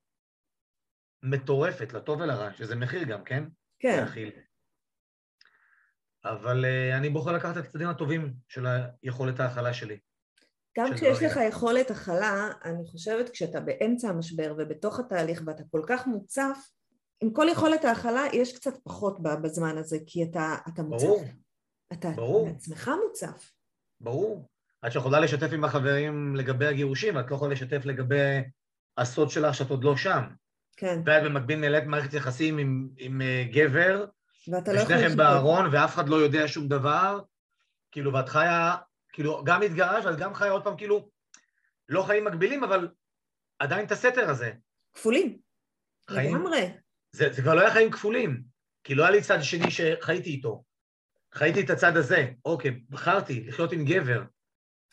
[1.22, 3.44] מטורפת, לטוב ולרע, שזה מחיר גם, כן?
[3.78, 4.30] כן, להכיל.
[6.24, 8.66] אבל אה, אני בוחר לקחת את הצדדים הטובים של
[9.02, 9.98] היכולת ההכלה שלי.
[10.78, 11.22] גם של כשיש.
[11.22, 16.58] לך יכולת הכלה, אני חושבת כשאתה באמצע המשבר ובתוך התהליך ואתה כל כך מוצף,
[17.22, 21.04] עם כל יכולת ההכלה יש קצת פחות בזמן הזה, כי אתה, אתה מוצף.
[21.04, 21.24] ברור,
[21.92, 22.46] אתה ברור.
[22.46, 23.52] בעצמך מוצף.
[24.00, 24.48] ברור.
[24.86, 28.42] את שיכולה לשתף עם החברים לגבי הגירושים, ואת לא יכולה לשתף לגבי
[28.96, 30.22] הסוד שלך שאת עוד לא שם.
[30.76, 34.04] כן, ואת במקביל נהלית מערכת יחסים עם, עם אה, גבר,
[34.48, 35.16] ואתה לא יכול ושניכם לשתף.
[35.16, 37.20] בארון, ואף אחד לא יודע שום דבר,
[37.90, 38.76] כאילו, ואת חיה,
[39.12, 41.08] כאילו, גם התגרשת, ואת גם חיה עוד פעם, כאילו,
[41.88, 42.88] לא חיים מקבילים, אבל
[43.58, 44.52] עדיין את הסתר הזה.
[44.94, 45.38] כפולים,
[46.10, 46.70] חיים, לגמרי.
[47.12, 48.42] זה, זה כבר לא היה חיים כפולים,
[48.84, 50.64] כי לא היה לי צד שני שחייתי איתו.
[51.34, 54.22] חייתי את הצד הזה, אוקיי, בחרתי לחיות עם גבר,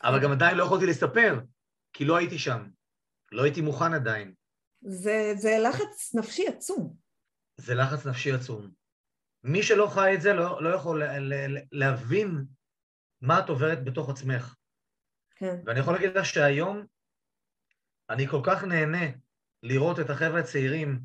[0.02, 1.40] אבל גם עדיין לא יכולתי לספר,
[1.92, 2.70] כי לא הייתי שם.
[3.32, 4.34] לא הייתי מוכן עדיין.
[4.80, 6.96] זה, זה לחץ נפשי עצום.
[7.56, 8.70] זה לחץ נפשי עצום.
[9.44, 11.02] מי שלא חי את זה לא, לא יכול
[11.72, 12.44] להבין
[13.20, 14.54] מה את עוברת בתוך עצמך.
[15.36, 15.56] כן.
[15.66, 16.86] ואני יכול להגיד לך שהיום
[18.10, 19.06] אני כל כך נהנה
[19.62, 21.00] לראות את החבר'ה הצעירים,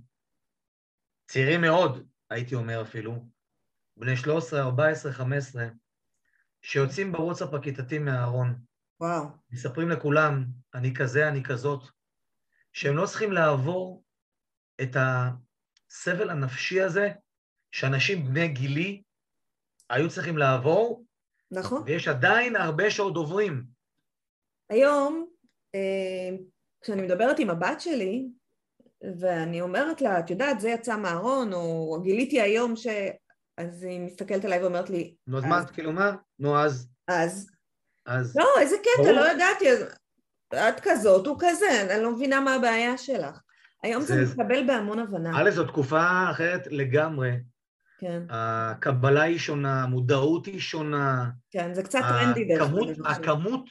[1.27, 3.29] צעירים מאוד, הייתי אומר אפילו,
[3.97, 5.67] בני 13, 14, 15,
[6.61, 8.55] שיוצאים בוואטסאפ הכיתתי מהארון.
[8.99, 9.25] וואו.
[9.49, 11.83] מספרים לכולם, אני כזה, אני כזאת,
[12.73, 14.03] שהם לא צריכים לעבור
[14.81, 17.09] את הסבל הנפשי הזה
[17.71, 19.03] שאנשים בני גילי
[19.89, 21.05] היו צריכים לעבור,
[21.51, 21.83] נכון.
[21.85, 23.65] ויש עדיין הרבה שעוד עוברים.
[24.69, 25.29] היום,
[25.75, 26.38] אה,
[26.81, 28.27] כשאני מדברת עם הבת שלי,
[29.19, 32.87] ואני אומרת לה, את יודעת, זה יצא מהארון, או גיליתי היום ש...
[33.57, 35.15] אז היא מסתכלת עליי ואומרת לי...
[35.27, 36.11] נו, אז מה, כאילו מה?
[36.39, 36.87] נו, אז...
[37.07, 37.49] אז.
[38.05, 38.37] אז...
[38.37, 39.65] לא, איזה קטע, לא ידעתי,
[40.53, 43.39] את כזאת, הוא כזה, אני לא מבינה מה הבעיה שלך.
[43.83, 45.31] היום זה, זה מתקבל בהמון הבנה.
[45.41, 47.31] א', זו תקופה אחרת לגמרי.
[47.97, 48.23] כן.
[48.29, 51.29] הקבלה היא שונה, המודעות היא שונה.
[51.51, 52.75] כן, זה קצת טרנדי אגב.
[53.05, 53.65] הכמות,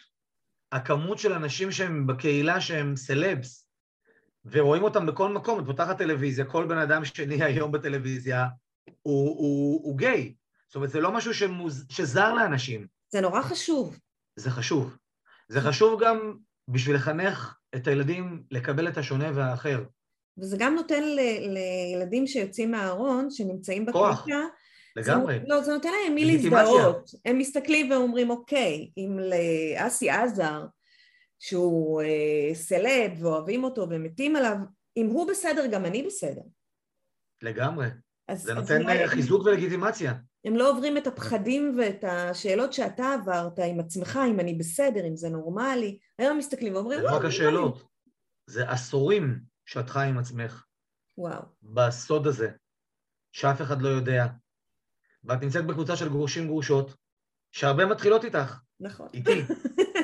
[0.72, 3.63] הכמות של אנשים שהם בקהילה שהם סלבס,
[4.44, 8.46] ורואים אותם בכל מקום, את פותחת טלוויזיה, כל בן אדם שני היום בטלוויזיה
[9.02, 10.34] הוא, הוא, הוא גיי.
[10.68, 11.86] זאת אומרת, זה לא משהו שמוז...
[11.88, 12.86] שזר לאנשים.
[13.12, 13.98] זה נורא חשוב.
[14.36, 14.96] זה חשוב.
[15.48, 16.34] זה חשוב גם
[16.68, 19.84] בשביל לחנך את הילדים לקבל את השונה והאחר.
[20.38, 24.26] וזה גם נותן ל- לילדים שיוצאים מהארון, שנמצאים כוח,
[24.96, 25.38] לגמרי.
[25.38, 27.10] זה, לא, זה נותן להם מי להזדהות.
[27.24, 30.64] הם מסתכלים ואומרים, אוקיי, אם לאסי עזר,
[31.38, 34.56] שהוא אה, סלב ואוהבים אותו ומתים עליו,
[34.96, 36.42] אם הוא בסדר, גם אני בסדר.
[37.42, 37.86] לגמרי.
[38.28, 39.46] אז, זה נותן אז חיזוק.
[39.46, 40.14] ולגיטימציה.
[40.44, 45.16] הם לא עוברים את הפחדים ואת השאלות שאתה עברת עם עצמך, אם אני בסדר, אם
[45.16, 45.98] זה נורמלי.
[46.18, 47.84] היום הם מסתכלים ואומרים, לא, זה לא רק השאלות,
[48.46, 50.64] זה עשורים שאת חיה עם עצמך.
[51.18, 51.42] וואו.
[51.62, 52.50] בסוד הזה,
[53.32, 54.26] שאף אחד לא יודע.
[55.24, 56.94] ואת נמצאת בקבוצה של גרושים גרושות,
[57.52, 58.58] שהרבה מתחילות איתך.
[58.80, 59.08] נכון.
[59.14, 59.42] איתי.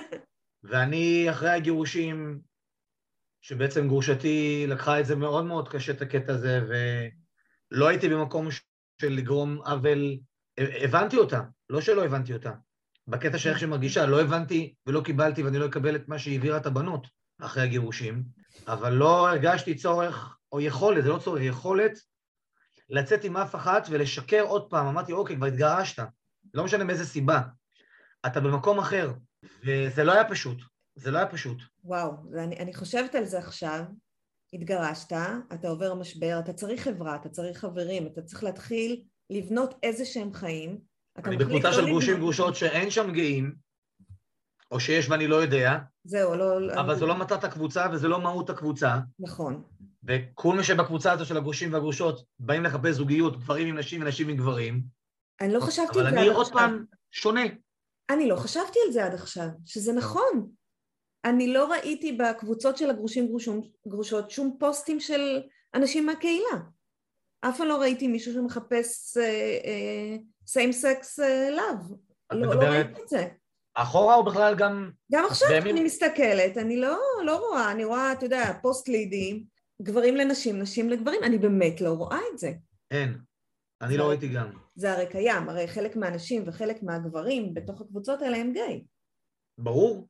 [0.71, 2.41] ואני, אחרי הגירושים,
[3.41, 8.49] שבעצם גרושתי לקחה את זה מאוד מאוד קשה, את הקטע הזה, ולא הייתי במקום
[9.01, 10.19] של לגרום עוול,
[10.59, 12.53] הבנתי אותה, לא שלא הבנתי אותה.
[13.09, 16.57] בקטע שאיך שהיא מרגישה, לא הבנתי ולא קיבלתי ואני לא אקבל את מה שהיא העבירה
[16.57, 17.07] את הבנות
[17.41, 18.25] אחרי הגירושים,
[18.69, 21.93] אבל לא הרגשתי צורך, או יכולת, זה לא צורך, יכולת
[22.91, 24.87] לצאת עם אף אחת ולשקר עוד פעם.
[24.87, 26.03] אמרתי, אוקיי, כבר התגרשת,
[26.55, 27.41] לא משנה מאיזה סיבה.
[28.27, 29.13] אתה במקום אחר,
[29.65, 30.59] וזה לא היה פשוט,
[30.95, 31.59] זה לא היה פשוט.
[31.85, 33.83] וואו, אני, אני חושבת על זה עכשיו,
[34.53, 35.13] התגרשת,
[35.55, 40.33] אתה עובר משבר, אתה צריך חברה, אתה צריך חברים, אתה צריך להתחיל לבנות איזה שהם
[40.33, 40.79] חיים.
[41.25, 43.55] אני בקבוצה של גרושים גרושות שאין שם גאים,
[44.71, 45.79] או שיש ואני לא יודע.
[46.05, 46.75] זהו, לא...
[46.81, 48.99] אבל זו לא מטרת הקבוצה וזה לא מהות הקבוצה.
[49.19, 49.63] נכון.
[50.05, 54.37] וכל מי שבקבוצה הזו של הגרושים והגרושות באים לחפש זוגיות, גברים עם נשים ונשים עם
[54.37, 54.83] גברים.
[55.41, 56.09] אני לא חשבתי על זה.
[56.11, 57.43] אבל אני עוד פעם שונה.
[58.11, 60.51] אני לא חשבתי על זה עד עכשיו, שזה נכון.
[61.25, 65.43] אני לא ראיתי בקבוצות של הגרושים גרושים, גרושות שום פוסטים של
[65.75, 66.59] אנשים מהקהילה.
[67.41, 69.17] אף פעם לא ראיתי מישהו שמחפש
[70.47, 71.19] same sex
[71.51, 71.93] love.
[72.33, 73.29] לא, לא ראיתי את זה.
[73.75, 74.91] אחורה או בכלל גם...
[75.13, 75.77] גם עכשיו בימים...
[75.77, 79.45] אני מסתכלת, אני לא, לא רואה, אני רואה, אתה יודע, פוסט לידים,
[79.83, 82.53] גברים לנשים, נשים לגברים, אני באמת לא רואה את זה.
[82.91, 83.19] אין,
[83.83, 84.51] אני לא ראיתי גם.
[84.75, 88.85] זה הרי קיים, הרי חלק מהנשים וחלק מהגברים בתוך הקבוצות האלה הם גיי.
[89.59, 90.09] ברור,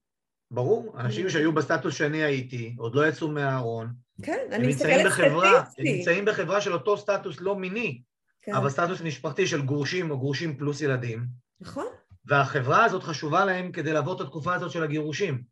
[0.50, 1.00] ברור.
[1.00, 3.92] אנשים שהיו בסטטוס שאני הייתי, עוד לא יצאו מהארון.
[4.22, 5.78] כן, אני מסתכלת סטטיסטית.
[5.78, 8.02] הם נמצאים בחברה של אותו סטטוס לא מיני,
[8.42, 8.54] כן.
[8.54, 11.26] אבל סטטוס משפחתי של גרושים או גרושים פלוס ילדים.
[11.60, 11.86] נכון.
[12.24, 15.42] והחברה הזאת חשובה להם כדי לעבור את התקופה הזאת של הגירושים.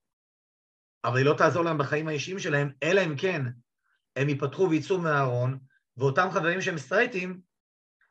[1.04, 3.42] אבל היא לא תעזור להם בחיים האישיים שלהם, אלא אם כן
[4.16, 5.59] הם ייפתחו ויצאו מהארון,
[5.96, 7.40] ואותם חברים שהם סטרייטים,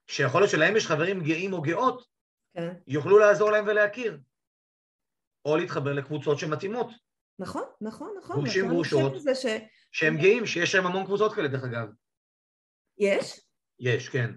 [0.08, 2.08] שיכול להיות שלהם יש חברים גאים או גאות,
[2.54, 2.74] כן.
[2.88, 4.20] יוכלו לעזור להם ולהכיר.
[5.46, 6.88] או להתחבר לקבוצות שמתאימות.
[7.40, 8.36] נכון, נכון, נכון.
[8.36, 9.46] גרושים גרושות, ש...
[9.92, 11.88] שהם גאים, שיש להם המון קבוצות כאלה, דרך אגב.
[12.98, 13.42] יש?
[13.80, 14.32] יש, כן.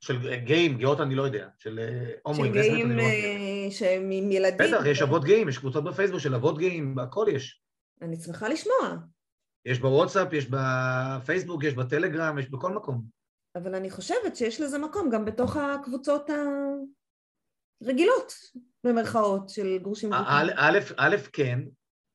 [0.00, 4.32] של גאים, גאות אני לא יודע, של אה, הומואים, של גאים לא אה, שהם עם
[4.32, 4.58] ילדים.
[4.58, 7.62] בטח, יש אבות גאים, יש קבוצות בפייסבוק של אבות גאים, הכל יש.
[8.02, 8.96] אני שמחה לשמוע.
[9.64, 13.17] יש בוואטסאפ, יש בפייסבוק, יש בטלגרם, יש בכל מקום.
[13.58, 16.30] אבל אני חושבת שיש לזה מקום גם בתוך הקבוצות
[17.82, 18.32] הרגילות,
[18.84, 20.12] במרכאות, של גרושים.
[20.12, 21.60] א', כן,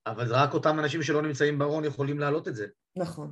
[0.07, 2.67] אבל זה רק אותם אנשים שלא נמצאים בארון יכולים להעלות את זה.
[2.95, 3.31] נכון.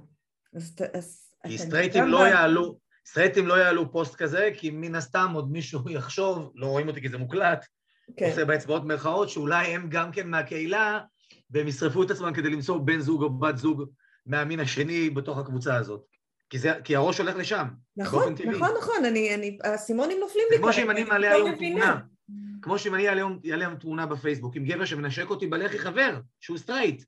[0.55, 5.51] אז, אז כי סטרייטים לא יעלו, סטרייטים לא יעלו פוסט כזה, כי מן הסתם עוד
[5.51, 7.65] מישהו יחשוב, לא רואים אותי כי זה מוקלט,
[8.17, 8.29] כן.
[8.29, 10.99] עושה באצבעות מירכאות, שאולי הם גם כן מהקהילה,
[11.49, 13.83] והם ישרפו את עצמם כדי למצוא בן זוג או בת זוג
[14.25, 16.10] מהמין השני בתוך הקבוצה הזאת.
[16.51, 17.67] כי, זה, כי הראש הולך לשם.
[17.97, 18.33] נכון.
[18.45, 21.55] נכון, נכון, אני, אני, האסימונים נופלים לי כמו שאם אני אני מעלה היום.
[21.55, 22.01] תמונה,
[22.61, 27.03] כמו שאם אני אעלה היום- תמונה בפייסבוק עם גבר שמנשק אותי בלחי חבר, שהוא סטרייט.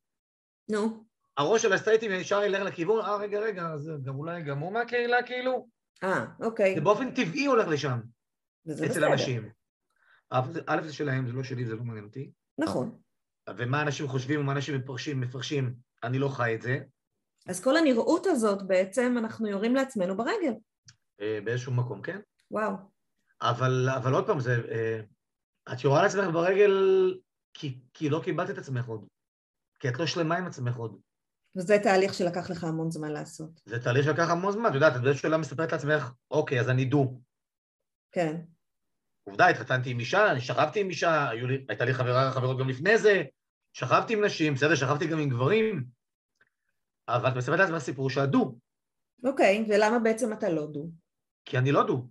[0.70, 1.04] נו,
[1.38, 5.24] הראש של הסטרייטים ישר ילך לכיוון, אה רגע רגע, אז גם אולי גם הוא מהקהילה
[5.24, 5.68] כאילו?
[6.04, 6.76] אה, אוקיי.
[6.76, 8.00] זה באופן טבעי הולך לשם,
[8.86, 9.06] אצל.
[9.06, 9.50] אנשים.
[10.68, 12.32] א' זה שלהם, זה לא שלי, זה לא מעניין אותי.
[12.58, 12.98] נכון.
[13.58, 16.80] ומה אנשים חושבים ומה אנשים מפרשים, מפרשים, אני לא חי את זה.
[17.46, 20.54] אז כל הנראות הזאת בעצם אנחנו יורים לעצמנו ברגל.
[21.22, 22.20] אה, באיזשהו מקום, כן?
[22.52, 22.74] וואו.
[23.42, 25.02] אבל, אבל עוד פעם, זה, אה,
[25.74, 26.72] את יורה לעצמך ברגל
[27.54, 29.08] כי, כי לא קיבלת את עצמך עוד.
[29.80, 31.00] כי את לא שלמה עם עצמך עוד.
[31.56, 33.62] וזה תהליך שלקח לך המון זמן לעשות.
[33.66, 36.86] זה תהליך שלקח המון זמן, את יודעת, את באיזשהו שלב מספרת לעצמך, אוקיי, אז אני
[36.86, 37.20] דו.
[38.12, 38.42] כן.
[39.24, 42.98] עובדה, התחתנתי עם אישה, אני שכבתי עם אישה, לי, הייתה לי חברה, חברות גם לפני
[42.98, 43.24] זה,
[43.74, 45.86] שכבתי עם נשים, בסדר, שכבתי גם עם גברים,
[47.08, 48.58] אבל את מספרת לעצמך סיפור שאת דו,
[49.24, 50.90] אוקיי, ולמה בעצם אתה לא דו?
[51.46, 52.08] כי אני לא דו.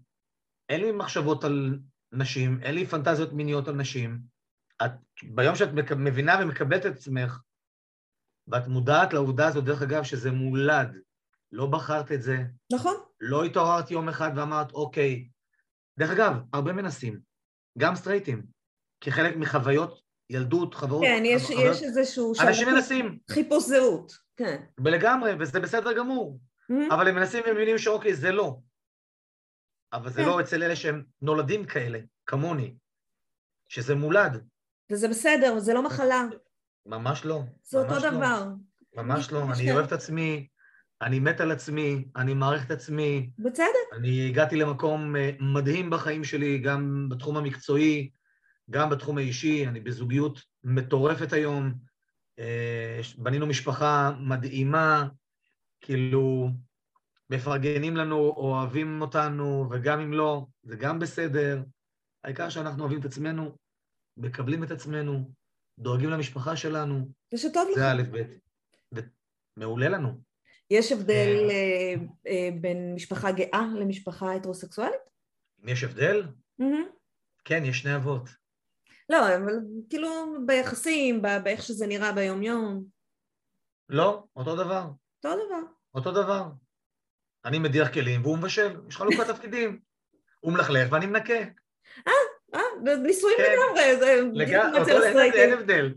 [0.68, 1.78] אין לי מחשבות על
[2.12, 4.20] נשים, אין לי פנטזיות מיניות על נשים.
[4.85, 4.90] את,
[5.35, 7.40] ביום שאת מבינה ומקבלת את עצמך,
[8.48, 10.96] ואת מודעת לעובדה הזאת, דרך אגב, שזה מולד,
[11.52, 12.37] לא בחרת את זה,
[12.72, 12.94] נכון.
[13.20, 15.28] לא התעוררת יום אחד ואמרת, אוקיי.
[15.98, 17.20] דרך אגב, הרבה מנסים,
[17.78, 18.46] גם סטרייטים,
[19.00, 21.02] כחלק מחוויות ילדות, חברות...
[21.05, 24.12] כן, יש, חוויות- יש איזשהו אנשים מנסים, חיפוש זהות.
[24.37, 24.62] כן.
[24.85, 26.40] לגמרי, וזה בסדר גמור.
[26.71, 26.95] Mhm.
[26.95, 28.59] אבל הם מנסים ומבינים שאוקיי, זה לא.
[29.92, 30.29] אבל זה כן.
[30.29, 32.75] לא אצל אלה שהם נולדים כאלה, כמוני,
[33.68, 34.47] שזה מולד.
[34.92, 36.23] וזה בסדר, זה לא מחלה.
[36.87, 37.42] ממש לא.
[37.62, 38.11] זה אותו לא.
[38.11, 38.49] דבר.
[38.97, 39.42] ממש לא.
[39.53, 39.73] אני לא.
[39.73, 40.49] אוהב את עצמי,
[41.03, 43.31] אני מת על עצמי, אני מעריך את עצמי.
[43.38, 43.97] בסדר.
[43.97, 48.11] אני הגעתי למקום אה, מדהים בחיים שלי, גם בתחום המקצועי,
[48.71, 49.66] גם בתחום האישי.
[49.66, 51.75] אני בזוגיות מטורפת היום.
[52.38, 55.09] אה, בנינו משפחה מדהימה,
[55.81, 56.49] כאילו,
[57.31, 61.62] מפרגנים לנו, אוהבים אותנו, וגם אם לא, זה גם בסדר.
[62.25, 63.57] העיקר שאנחנו אוהבים את עצמנו,
[64.16, 65.31] מקבלים את עצמנו,
[65.79, 67.79] דואגים למשפחה שלנו, ושטוב לך.
[67.79, 68.23] זה א' ב',
[69.57, 70.21] ומעולה לנו.
[70.71, 71.95] יש הבדל אה.
[72.27, 75.01] אה, בין משפחה גאה למשפחה הטרוסקסואלית?
[75.64, 76.23] אם יש הבדל.
[77.45, 78.41] כן, יש שני אבות.
[79.09, 79.59] לא, אבל
[79.91, 80.09] כאילו
[80.47, 82.85] ביחסים, באיך שזה נראה ביום-יום,
[83.88, 84.85] לא, אותו דבר,
[85.25, 85.61] אותו דבר.
[85.95, 86.45] אותו דבר.
[87.45, 89.79] אני מדיח כלים והוא מבשל, יש חלוקת תפקידים.
[90.41, 91.35] הוא מלכלך ואני מנקה.
[92.07, 92.61] אה,
[93.03, 93.53] נישואים כן.
[93.53, 95.53] לגמרי, זה לגמרי, אין.
[95.53, 95.95] הבדל.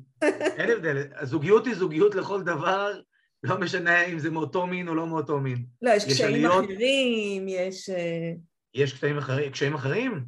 [0.58, 1.08] אין הבדל.
[1.16, 3.00] הזוגיות היא זוגיות לכל דבר,
[3.44, 5.66] לא משנה אם זה מאותו מין או לא מאותו מין.
[5.82, 6.46] לא, יש קשיים.
[6.46, 7.90] אחרים, יש...
[7.90, 8.32] אה,
[8.74, 9.04] יש?
[9.52, 10.26] קשיים אחרים?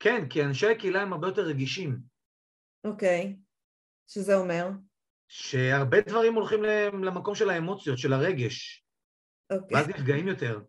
[0.00, 1.98] כן, כי אנשי הקהילה הם הרבה יותר רגישים.
[2.84, 3.36] אוקיי,
[4.06, 4.68] שזה אומר?
[5.28, 6.62] שהרבה דברים הולכים
[7.04, 8.84] למקום של האמוציות, של הרגש,
[9.52, 9.76] אוקיי.
[9.76, 10.60] ואז נפגעים יותר.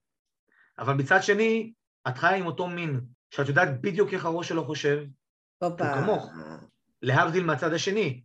[0.79, 1.73] אבל מצד שני,
[2.07, 5.03] את חיה עם אותו מין, שאת יודעת בדיוק איך הראש שלו חושב,
[5.63, 5.93] הופה.
[5.93, 6.31] כמוך.
[7.01, 8.21] להבדיל מהצד השני.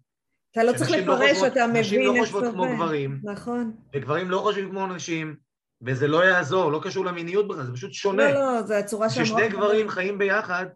[0.51, 2.75] אתה לא צריך לא לפרש, חושבות- אתה נשים מבין לא איך חושבות זה כמו עובד.
[2.77, 3.77] גברים, נכון.
[3.95, 5.37] וגברים לא חושבים כמו נשים,
[5.87, 8.33] וזה לא יעזור, לא קשור למיניות בכלל, זה פשוט שונה.
[8.33, 9.29] לא, לא, זה הצורה שהמוח...
[9.29, 10.67] כששני גברים חיים ביחד,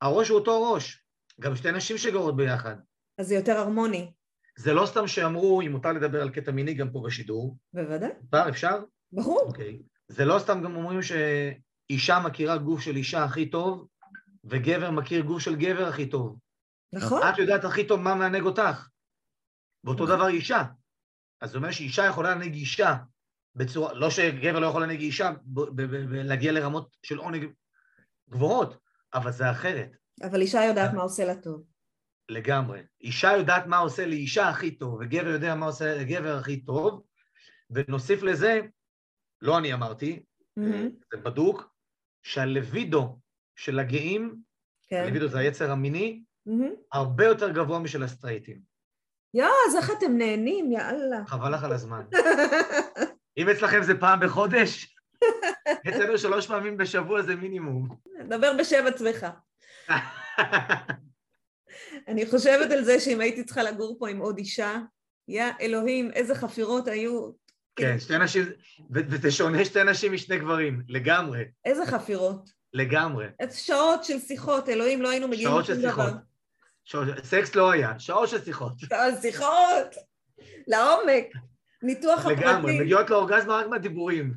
[0.00, 1.03] הראש הוא אותו ראש.
[1.40, 2.76] גם שתי נשים שגרות ביחד.
[3.18, 4.12] אז זה יותר הרמוני.
[4.58, 8.48] זה לא סתם שאמרו, אם מותר לדבר על קטע מיני גם פה בשידור, בוודאי, מותר,
[8.48, 8.82] אפשר?
[9.12, 9.40] ברור.
[9.46, 9.82] אוקיי.
[10.08, 13.88] זה לא סתם גם אומרים שאישה מכירה גוף של אישה הכי טוב,
[14.44, 16.38] וגבר מכיר גוף של גבר הכי טוב.
[16.92, 17.22] נכון.
[17.28, 18.88] את יודעת הכי טוב מה מענג אותך.
[19.84, 20.16] ואותו נכון.
[20.16, 20.62] דבר אישה.
[21.40, 22.96] אז זה אומר שאישה יכולה להנהיג אישה
[23.54, 27.46] בצורה, לא שגבר לא יכול להנהיג אישה ב- ב- ב- ולהגיע לרמות של עונג
[28.30, 28.78] גבוהות,
[29.14, 29.90] אבל זה אחרת,
[30.22, 31.64] אבל אישה יודעת מה עושה לה טוב.
[32.28, 32.80] לגמרי.
[33.00, 37.02] אישה יודעת מה עושה לאישה הכי טוב, וגבר יודע מה עושה לגבר הכי טוב,
[37.70, 38.60] ונוסיף לזה,
[39.42, 40.22] לא אני אמרתי,
[40.56, 41.74] מהמם, זה בדוק,
[42.22, 43.18] שהלבידו
[43.56, 44.36] של הגאים,
[44.88, 45.02] כן.
[45.04, 46.22] הלבידו זה היצר המיני.
[46.92, 48.60] הרבה יותר גבוה משל הסטרייטים.
[49.34, 51.26] יואו, אז איך אתם נהנים, יאללה.
[51.26, 52.04] חבל לך על הזמן.
[53.38, 54.96] אם אצלכם זה פעם בחודש,
[55.88, 57.88] אצלנו שלוש פעמים בשבוע זה מינימום.
[58.28, 59.26] דבר בשם עצמך.
[62.08, 64.78] אני חושבת על זה שאם הייתי צריכה לגור פה עם עוד אישה,
[65.28, 67.30] יא אלוהים, איזה חפירות היו.
[67.76, 68.42] כן, שתי נשים,
[68.94, 72.50] ו- וזה שונה שתי נשים משני גברים, לגמרי, איזה חפירות.
[72.72, 73.26] לגמרי.
[73.52, 76.06] שעות של שיחות, אלוהים, לא היינו מגיעים שעות של לשום שיחות.
[76.10, 76.18] דבר.
[76.84, 78.72] שעות- סקס לא היה, שעות של שיחות.
[78.78, 79.94] שעות שיחות,
[80.66, 81.26] לעומק,
[81.82, 82.80] ניתוח לגמרי, הפרטי.
[82.80, 84.34] מגיעות לאורגזמה רק מהדיבורים.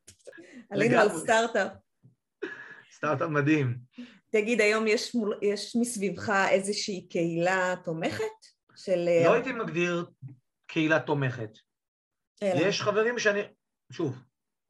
[0.70, 1.20] עלינו על לגמרי.
[1.22, 1.72] סטארט-אפ.
[3.00, 3.78] סטארט-אפ מדהים.
[4.30, 8.24] תגיד, היום יש, מול, יש מסביבך איזושהי קהילה תומכת?
[8.76, 9.08] של...
[9.08, 10.06] אה, לא הייתי מגדיר
[10.66, 11.50] קהילה תומכת.
[12.42, 13.40] אלא- יש חברים שאני,
[13.92, 14.22] שוב,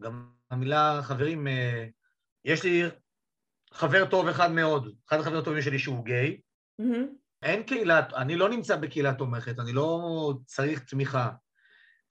[0.03, 1.87] גם המילה חברים, אה,
[2.45, 2.83] יש לי
[3.73, 6.41] חבר טוב אחד מאוד, אחד החברים הטובים שלי שהוא גיי.
[6.79, 7.07] מהמם.
[7.43, 10.01] אין קהילה, אני לא נמצא בקהילה תומכת, אני לא
[10.47, 11.31] צריך תמיכה.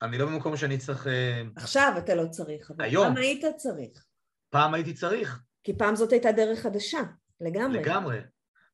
[0.02, 1.06] אני לא במקום שאני צריך...
[1.06, 3.06] אה, עכשיו אתה לא צריך, אבל היום.
[3.06, 4.04] פעם היית צריך.
[4.50, 7.00] פעם הייתי צריך, כי פעם זאת הייתה דרך חדשה,
[7.40, 7.78] לגמרי.
[7.78, 8.18] לגמרי,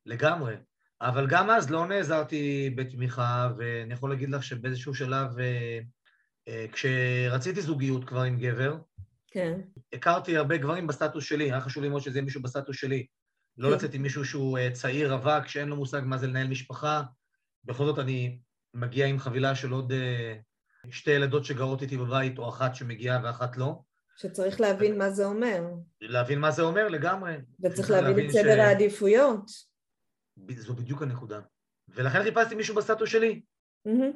[0.06, 0.54] לגמרי.
[1.00, 5.78] אבל גם אז לא נעזרתי בתמיכה, ואני יכול להגיד לך שבאיזשהו שלב, אה,
[6.48, 8.76] אה, כשרציתי זוגיות כבר עם גבר,
[9.30, 9.60] כן,
[9.92, 13.06] הכרתי הרבה גברים בסטטוס שלי, היה חשוב לי מאוד שזה יהיה מישהו בסטטוס שלי.
[13.58, 13.74] לא כן.
[13.74, 17.02] לצאת עם מישהו שהוא אה, צעיר, רווק, שאין לו מושג מה זה לנהל משפחה.
[17.64, 18.38] בכל זאת אני
[18.74, 19.92] מגיע עם חבילה של עוד
[20.90, 23.80] שתי ילדות שגרות איתי בבית, או אחת שמגיעה ואחת לא.
[24.16, 25.62] שצריך להבין מה זה אומר,
[26.00, 27.36] להבין מה זה אומר לגמרי.
[27.60, 29.50] וצריך צריך להבין את ש- סדר העדיפויות.
[30.36, 31.40] ב- זו בדיוק הנקודה.
[31.88, 33.42] ולכן חיפשתי מישהו בסטטוס שלי,
[33.86, 34.12] מהמם.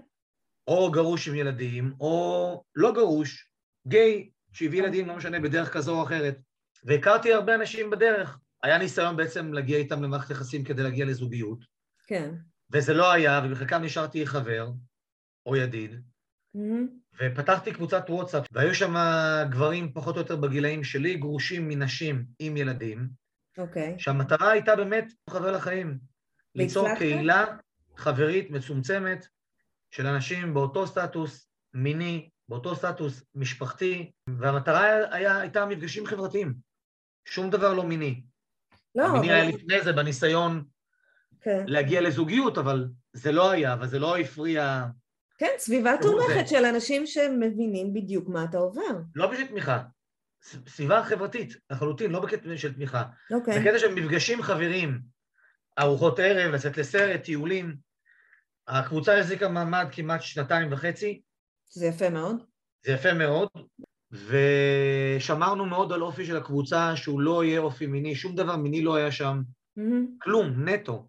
[0.68, 3.50] או גרוש עם ילדים, או לא גרוש,
[3.88, 6.36] גיי, שהביא ילדים, לא משנה, בדרך כזו או אחרת.
[6.84, 8.38] והכרתי הרבה אנשים בדרך.
[8.62, 11.64] היה ניסיון בעצם להגיע איתם למערכת יחסים כדי להגיע לזוגיות,
[12.06, 12.34] כן.
[12.72, 14.68] וזה לא היה, ובחלקם נשארתי חבר,
[15.46, 16.02] או ידיד,
[16.54, 16.88] מהמם.
[17.22, 18.94] ופתחתי קבוצת וואטסאפ, והיו שם
[19.50, 23.08] גברים פחות או יותר בגילאים שלי, גרושים מנשים עם ילדים,
[23.58, 23.94] אוקיי.
[23.98, 25.98] שהמטרה הייתה באמת חבר לחיים.
[26.54, 26.88] ליצור?
[26.98, 27.44] קהילה
[27.96, 29.26] חברית מצומצמת
[29.90, 36.54] של אנשים באותו סטטוס מיני, באותו סטטוס משפחתי, והמטרה היה, הייתה מפגשים חברתיים.
[37.24, 38.22] שום דבר לא מיני.
[38.94, 39.34] לא, המיני אבל...
[39.34, 40.64] היה לפני זה בניסיון
[41.40, 41.64] כן.
[41.66, 44.86] להגיע לזוגיות, אבל זה לא היה, אבל זה לא הפריע,
[45.40, 48.98] כן, סביבה תומכת של אנשים שמבינים בדיוק מה אתה עובר.
[49.14, 49.82] לא בשביל תמיכה,
[50.68, 53.04] סביבה חברתית, לחלוטין, לא בקטע של תמיכה.
[53.30, 53.60] אוקיי.
[53.60, 55.00] בקטע של מפגשים חברים,
[55.78, 57.76] ארוחות ערב, לצאת לסרט, טיולים.
[58.68, 61.20] הקבוצה החזיקה מעמד כמעט שנתיים וחצי,
[61.70, 62.36] זה יפה מאוד.
[62.86, 63.48] זה יפה מאוד,
[64.12, 68.94] ושמרנו מאוד על אופי של הקבוצה, שהוא לא יהיה אופי מיני, שום דבר מיני לא
[68.94, 69.42] היה שם,
[69.76, 70.06] מהמם.
[70.22, 71.08] כלום, נטו.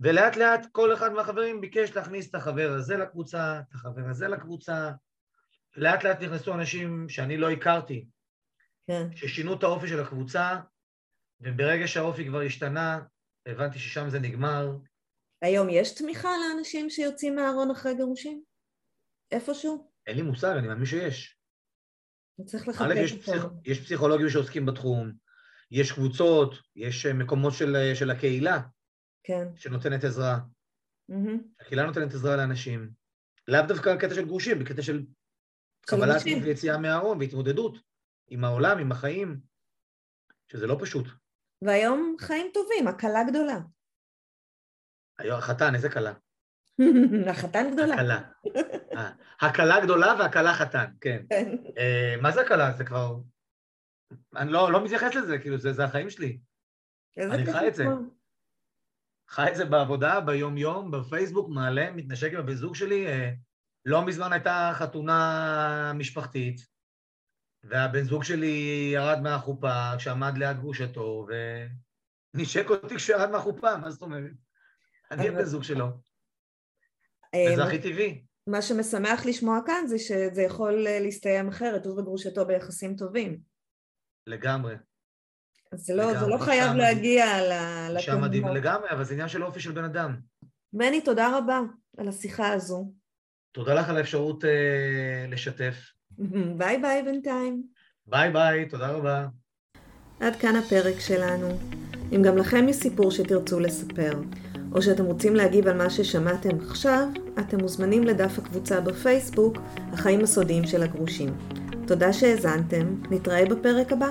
[0.00, 4.90] ולאט לאט כל אחד מהחברים ביקש להכניס את החבר הזה לקבוצה, את החבר הזה לקבוצה.
[5.76, 8.06] לאט לאט נכנסו אנשים שאני לא הכרתי,
[8.86, 9.08] כן.
[9.16, 10.56] ששינו את האופי של הקבוצה,
[11.40, 13.00] וברגע שהאופי כבר השתנה,
[13.46, 14.76] הבנתי ששם זה נגמר.
[15.42, 18.42] היום יש תמיכה לאנשים שיוצאים מהארון אחרי גירושים?
[19.30, 19.90] איפשהו?
[20.06, 21.38] אין לי מושג, אני מאמין שיש.
[22.44, 23.22] צריך לחפש יש, אותו.
[23.22, 23.42] פסיכ...
[23.64, 25.12] יש פסיכולוגים שעוסקים בתחום,
[25.70, 28.60] יש קבוצות, יש אה, מקומות של, אה, של הקהילה
[29.28, 29.48] כן.
[29.56, 30.38] שנותנת עזרה.
[31.08, 31.38] מהמם.
[31.60, 32.90] הקהילה נותנת עזרה לאנשים.
[33.48, 35.06] לאו דווקא בקטע של גרושים, בקטע של
[35.80, 36.42] קבלת נשים.
[36.42, 37.78] ויציאה מהארון והתמודדות
[38.28, 39.40] עם העולם, עם החיים,
[40.52, 41.06] שזה לא פשוט.
[41.62, 43.58] והיום חיים טובים, הקלה גדולה.
[45.18, 46.12] היום החתן, איזה כלה?
[47.30, 47.94] החתן גדולה.
[47.94, 48.20] הכלה.
[48.96, 49.10] אה,
[49.40, 51.26] הכלה גדולה והכלה חתן, כן.
[51.78, 52.72] אה, מה זה הכלה?
[52.72, 53.16] זה כבר...
[54.36, 56.38] אני לא, לא מתייחס לזה, כאילו, זה, זה החיים שלי.
[57.18, 57.84] אני חי את זה.
[59.28, 63.06] חי את זה בעבודה, ביום-יום, בפייסבוק, מעלה, מתנשק עם הבן זוג שלי.
[63.06, 63.30] אה,
[63.84, 66.60] לא מזמן הייתה חתונה משפחתית,
[67.64, 71.26] והבן זוג שלי ירד מהחופה כשעמד ליד גרושתו,
[72.34, 74.30] ונשק אותי כשהוא ירד מהחופה, מה זאת אומרת?
[75.10, 75.86] אני אבל- הבן זוג שלו,
[77.34, 78.24] אה, וזה הכי טבעי.
[78.46, 83.40] מה שמשמח לשמוע כאן זה שזה יכול אה, להסתיים אחרת, הוא וגרושתו ביחסים טובים.
[84.26, 84.74] לגמרי.
[85.72, 88.48] אז זה לא, זה לא חייב מדהים- להגיע ל- אישה מדהים.
[88.48, 90.16] לגמרי, אבל זה עניין של אופי של בן אדם.
[90.72, 91.60] מני, תודה רבה
[91.98, 92.92] על השיחה הזו.
[93.52, 94.50] תודה לך על האפשרות אה,
[95.28, 95.74] לשתף.
[96.58, 97.62] ביי ביי בינתיים.
[98.06, 99.26] ביי ביי, תודה רבה.
[100.20, 101.58] עד כאן הפרק שלנו.
[102.16, 104.12] אם גם לכם יש סיפור שתרצו לספר,
[104.72, 109.56] או שאתם רוצים להגיב על מה ששמעתם עכשיו, אתם מוזמנים לדף הקבוצה בפייסבוק,
[109.92, 111.34] החיים הסודיים של הגרושים.
[111.86, 114.08] תודה שהאזנתם, נתראה בפרק הבא.